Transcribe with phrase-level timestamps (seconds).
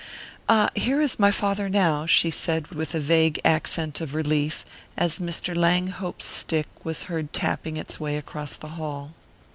[0.49, 4.65] "Ah, here is my father now," she said with a vague accent of relief,
[4.97, 5.55] as Mr.
[5.55, 9.13] Langhope's stick was heard tapping its way across the hall.